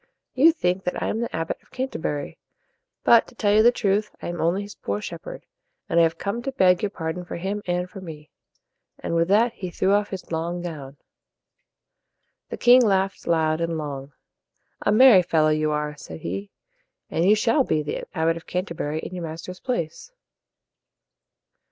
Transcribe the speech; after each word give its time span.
"You 0.33 0.51
think 0.51 0.83
that 0.85 0.99
I 1.03 1.09
am 1.09 1.19
the 1.19 1.35
Abbot 1.35 1.61
of 1.61 1.69
Can 1.69 1.87
ter 1.89 1.99
bur 1.99 2.23
y. 2.23 2.37
But, 3.03 3.27
to 3.27 3.35
tell 3.35 3.53
you 3.53 3.61
the 3.61 3.71
truth, 3.71 4.09
I 4.19 4.29
am 4.29 4.41
only 4.41 4.63
his 4.63 4.73
poor 4.73 4.99
shepherd, 4.99 5.45
and 5.87 5.99
I 5.99 6.03
have 6.03 6.17
come 6.17 6.41
to 6.41 6.51
beg 6.51 6.81
your 6.81 6.89
pardon 6.89 7.23
for 7.23 7.35
him 7.35 7.61
and 7.67 7.87
for 7.87 8.01
me." 8.01 8.31
And 8.97 9.13
with 9.13 9.27
that, 9.27 9.53
he 9.53 9.69
threw 9.69 9.91
off 9.93 10.09
his 10.09 10.31
long 10.31 10.63
gown. 10.63 10.97
The 12.49 12.57
king 12.57 12.81
laughed 12.81 13.27
loud 13.27 13.61
and 13.61 13.77
long. 13.77 14.13
"A 14.81 14.91
merry 14.91 15.21
fellow 15.21 15.49
you 15.49 15.69
are," 15.69 15.95
said 15.95 16.21
he, 16.21 16.49
"and 17.11 17.23
you 17.23 17.35
shall 17.35 17.63
be 17.63 17.83
the 17.83 18.03
Abbot 18.17 18.37
of 18.37 18.47
Canterbury 18.47 19.01
in 19.01 19.13
your 19.13 19.25
master's 19.25 19.59
place." 19.59 20.11